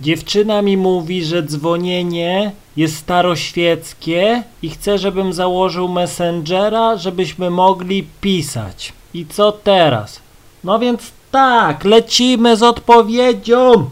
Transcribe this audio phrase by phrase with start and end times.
[0.00, 8.92] Dziewczyna mi mówi, że dzwonienie jest staroświeckie i chce, żebym założył Messengera, żebyśmy mogli pisać.
[9.14, 10.20] I co teraz?
[10.64, 13.90] No więc tak, lecimy z odpowiedzią.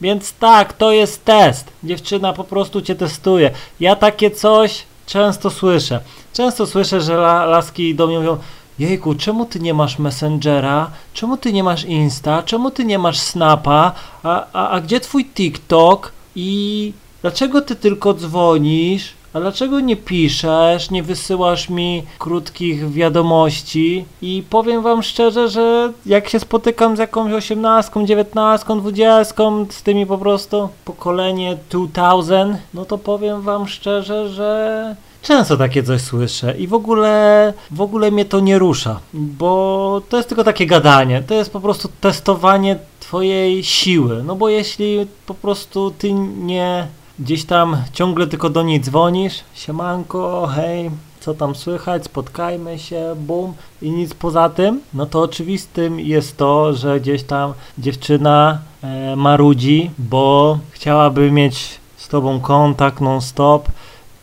[0.00, 1.66] Więc tak, to jest test.
[1.84, 3.50] Dziewczyna po prostu cię testuje.
[3.80, 6.00] Ja takie coś często słyszę.
[6.32, 8.38] Często słyszę, że la, laski do mnie mówią
[8.78, 10.90] Jejku, czemu ty nie masz Messengera?
[11.12, 12.42] Czemu ty nie masz Insta?
[12.42, 13.92] Czemu ty nie masz Snapa?
[14.22, 16.12] A, a, a gdzie twój TikTok?
[16.36, 16.92] I
[17.22, 19.14] dlaczego ty tylko dzwonisz?
[19.34, 24.04] A dlaczego nie piszesz, nie wysyłasz mi krótkich wiadomości?
[24.22, 30.06] I powiem wam szczerze, że jak się spotykam z jakąś osiemnastką, dziewiętnastką, dwudziestką, z tymi
[30.06, 36.66] po prostu pokolenie 2000, no to powiem wam szczerze, że Często takie coś słyszę i
[36.66, 41.34] w ogóle, w ogóle mnie to nie rusza, bo to jest tylko takie gadanie, to
[41.34, 46.86] jest po prostu testowanie twojej siły, no bo jeśli po prostu ty nie
[47.18, 53.52] gdzieś tam ciągle tylko do niej dzwonisz, siemanko, hej, co tam słychać, spotkajmy się, bum.
[53.82, 59.90] I nic poza tym, no to oczywistym jest to, że gdzieś tam dziewczyna e, marudzi,
[59.98, 63.68] bo chciałaby mieć z tobą kontakt non-stop,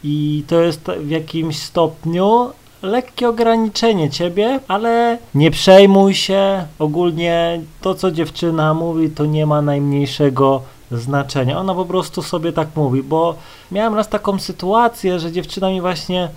[0.04, 2.50] i to jest w jakimś stopniu
[2.82, 6.66] lekkie ograniczenie ciebie, ale nie przejmuj się.
[6.80, 10.62] Ogólnie to, co dziewczyna mówi, to nie ma najmniejszego
[10.92, 11.60] znaczenia.
[11.60, 13.36] Ona po prostu sobie tak mówi, bo
[13.72, 16.30] miałem raz taką sytuację, że dziewczyna mi właśnie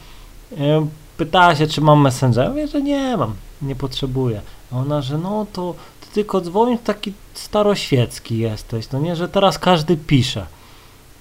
[0.58, 2.44] e, pytała się, czy mam Messenger.
[2.44, 4.40] Ja mówię, że nie mam, nie potrzebuję.
[4.72, 9.58] A ona, że no to ty tylko dzwonisz, taki staroświecki jesteś, no nie, że teraz
[9.58, 10.46] każdy pisze.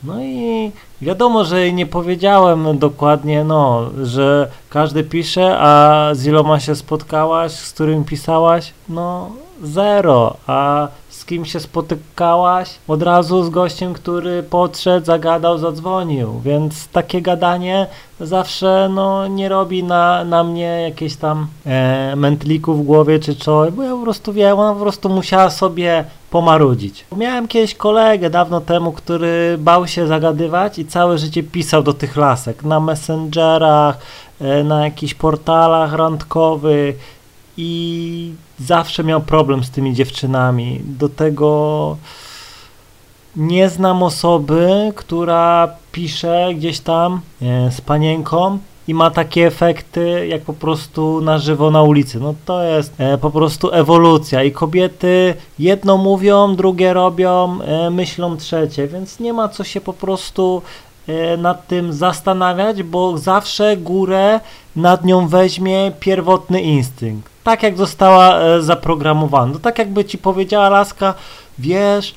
[0.03, 6.75] No i wiadomo, że nie powiedziałem dokładnie, no, że każdy pisze, a z iloma się
[6.75, 8.73] spotkałaś, z którym pisałaś?
[8.89, 9.31] No,
[9.63, 10.37] zero.
[10.47, 12.69] A z kim się spotykałaś?
[12.87, 16.39] Od razu z gościem, który podszedł, zagadał, zadzwonił.
[16.39, 17.87] Więc takie gadanie
[18.19, 23.71] zawsze no, nie robi na, na mnie jakieś tam e, mętliku w głowie czy coś,
[23.71, 27.05] bo ja po prostu wiem, ona po prostu musiała sobie pomarudzić.
[27.17, 32.17] Miałem kiedyś kolegę dawno temu, który bał się zagadywać i całe życie pisał do tych
[32.17, 33.97] lasek na messengerach,
[34.41, 37.22] e, na jakichś portalach randkowych
[37.57, 40.81] i zawsze miał problem z tymi dziewczynami.
[40.83, 41.97] Do tego
[43.35, 50.41] nie znam osoby, która pisze gdzieś tam e, z panienką i ma takie efekty jak
[50.41, 52.19] po prostu na żywo na ulicy.
[52.19, 58.37] No to jest e, po prostu ewolucja i kobiety jedno mówią, drugie robią, e, myślą
[58.37, 60.61] trzecie, więc nie ma co się po prostu
[61.37, 64.39] nad tym zastanawiać, bo zawsze górę
[64.75, 67.32] nad nią weźmie pierwotny instynkt.
[67.43, 69.53] Tak jak została e, zaprogramowana.
[69.53, 71.13] No tak jakby ci powiedziała laska,
[71.59, 72.15] wiesz,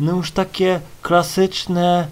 [0.00, 2.06] no już takie klasyczne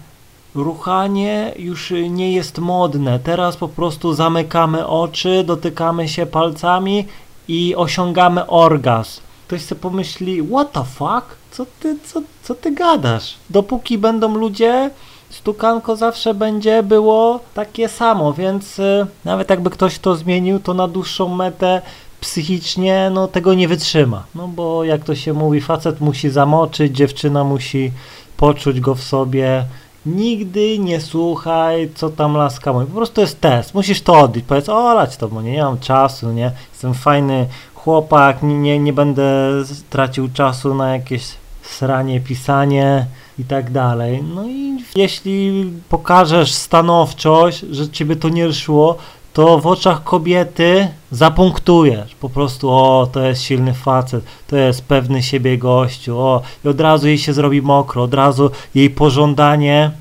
[0.55, 3.19] ruchanie już nie jest modne.
[3.19, 7.05] Teraz po prostu zamykamy oczy, dotykamy się palcami
[7.47, 9.21] i osiągamy orgazm.
[9.47, 11.37] Ktoś sobie pomyśli, what the fuck?
[11.51, 13.35] Co ty, co, co ty gadasz?
[13.49, 14.89] Dopóki będą ludzie,
[15.29, 20.87] stukanko zawsze będzie było takie samo, więc y, nawet jakby ktoś to zmienił, to na
[20.87, 21.81] dłuższą metę
[22.27, 24.23] psychicznie no tego nie wytrzyma.
[24.35, 27.91] No bo jak to się mówi, facet musi zamoczyć, dziewczyna musi
[28.37, 29.65] poczuć go w sobie,
[30.05, 32.85] Nigdy nie słuchaj, co tam laska mówi.
[32.85, 33.73] Po prostu jest test.
[33.73, 34.45] Musisz to odbić.
[34.47, 36.51] Powiedz, o, lać to, bo nie, nie mam czasu, nie?
[36.71, 39.51] Jestem fajny chłopak, nie, nie, będę
[39.89, 41.23] tracił czasu na jakieś
[41.61, 43.05] sranie, pisanie
[43.39, 44.23] i tak dalej.
[44.35, 48.97] No i jeśli pokażesz stanowczość, że ciebie to nie szło,
[49.37, 52.15] to w oczach kobiety zapunktujesz.
[52.15, 56.81] Po prostu, o, to jest silny facet, to jest pewny siebie gościu, o, i od
[56.81, 59.91] razu jej się zrobi mokro, od razu jej pożądanie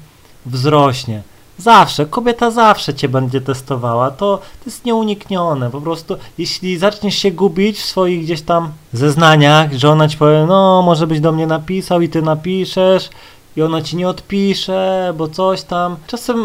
[0.46, 1.22] wzrośnie.
[1.58, 5.70] Zawsze, kobieta zawsze cię będzie testowała, to, to jest nieuniknione.
[5.70, 10.44] Po prostu, jeśli zaczniesz się gubić w swoich gdzieś tam zeznaniach, że ona ci powie,
[10.48, 13.10] no, może byś do mnie napisał i ty napiszesz,
[13.56, 15.96] i ona ci nie odpisze, bo coś tam.
[16.06, 16.38] Czasem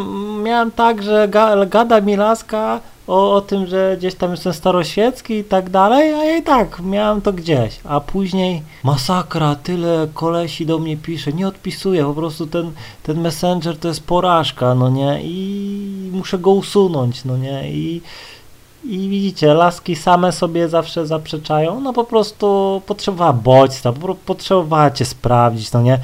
[0.44, 5.34] miałem tak, że ga, gada mi laska o, o tym, że gdzieś tam jestem staroświecki
[5.34, 7.80] i tak dalej, a ja i tak miałem to gdzieś.
[7.84, 12.72] A później masakra, tyle kolesi do mnie pisze, nie odpisuje, po prostu ten,
[13.04, 18.02] ten messenger to jest porażka, no nie, i muszę go usunąć, no nie, i
[18.84, 23.94] i widzicie, laski same sobie zawsze zaprzeczają, no po prostu potrzebowała bodźca,
[24.25, 26.00] potrzebowała cię sprawdzić, no nie,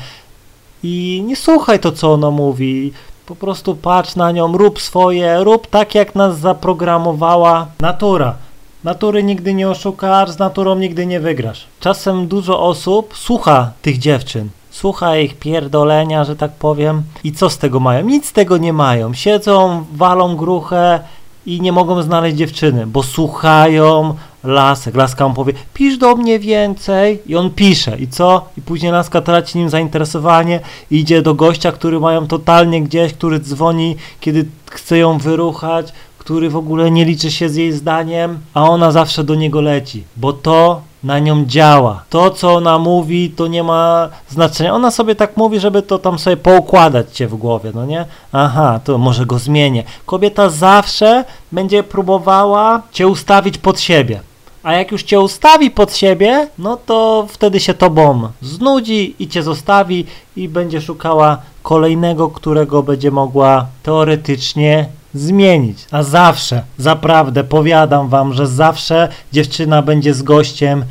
[0.83, 2.94] i nie słuchaj to, co ona mówi.
[3.25, 8.35] Po prostu patrz na nią, rób swoje, rób tak, jak nas zaprogramowała natura.
[8.83, 11.68] Natury nigdy nie oszukasz, z naturą nigdy nie wygrasz.
[11.79, 14.50] Czasem dużo osób słucha tych dziewczyn.
[14.71, 17.03] słucha ich pierdolenia, że tak powiem.
[17.23, 18.06] I co z tego mają?
[18.06, 19.13] Nic z tego nie mają.
[19.13, 21.00] Siedzą, walą gruchę
[21.45, 24.15] i nie mogą znaleźć dziewczyny, bo słuchają
[24.47, 24.95] lasek.
[24.95, 27.97] Laska mu powie, pisz do mnie więcej i on pisze.
[27.97, 28.49] I co?
[28.57, 30.59] I później laska traci nim zainteresowanie
[30.91, 36.49] i idzie do gościa, który mają totalnie gdzieś, który dzwoni, kiedy chce ją wyruchać, który
[36.49, 40.33] w ogóle nie liczy się z jej zdaniem, a ona zawsze do niego leci, bo
[40.33, 42.03] to na nią działa.
[42.09, 44.73] To, co ona mówi, to nie ma znaczenia.
[44.73, 48.05] Ona sobie tak mówi, żeby to tam sobie poukładać cię w głowie, no nie?
[48.31, 49.83] Aha, to może go zmienię.
[50.05, 54.19] Kobieta zawsze będzie próbowała cię ustawić pod siebie.
[54.68, 59.44] A jak już cię ustawi pod siebie, no to wtedy się tobą znudzi i cię
[59.44, 60.06] zostawi
[60.36, 65.86] i będzie szukała kolejnego, którego będzie mogła teoretycznie zmienić.
[65.92, 70.86] A zawsze, zaprawdę, powiadam wam, że zawsze dziewczyna będzie z gościem,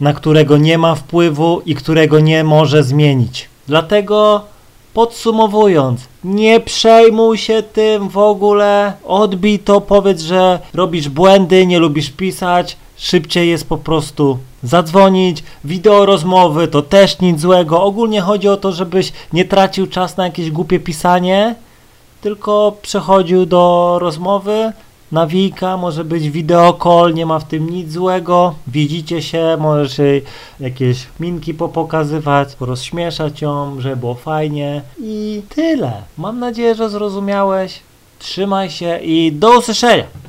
[0.00, 3.48] na którego nie ma wpływu i którego nie może zmienić.
[3.66, 4.44] Dlatego
[4.94, 12.10] podsumowując, nie przejmuj się tym w ogóle, odbij to, powiedz, że robisz błędy, nie lubisz
[12.10, 17.82] pisać, szybciej jest po prostu zadzwonić, wideo rozmowy to też nic złego.
[17.82, 21.54] Ogólnie chodzi o to, żebyś nie tracił czas na jakieś głupie pisanie,
[22.20, 24.72] tylko przechodził do rozmowy.
[25.12, 28.54] Nawijka, może być wideo call, nie ma w tym nic złego.
[28.66, 30.22] Widzicie się, możesz jej
[30.60, 35.92] jakieś minki popokazywać, rozśmieszać ją, żeby było fajnie i tyle.
[36.18, 37.80] Mam nadzieję, że zrozumiałeś.
[38.18, 40.23] Trzymaj się i do usłyszenia.